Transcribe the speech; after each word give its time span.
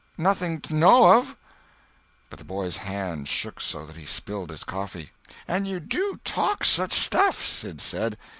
Nothing 0.17 0.59
't 0.59 0.73
I 0.73 0.77
know 0.79 1.13
of." 1.19 1.37
But 2.31 2.39
the 2.39 2.43
boy's 2.45 2.77
hand 2.77 3.27
shook 3.27 3.61
so 3.61 3.85
that 3.85 3.95
he 3.97 4.07
spilled 4.07 4.49
his 4.49 4.63
coffee. 4.63 5.11
"And 5.47 5.67
you 5.67 5.79
do 5.79 6.19
talk 6.23 6.63
such 6.63 6.93
stuff," 6.93 7.45
Sid 7.45 7.79
said. 7.79 8.17